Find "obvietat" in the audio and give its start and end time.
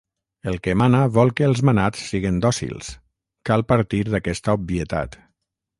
4.63-5.23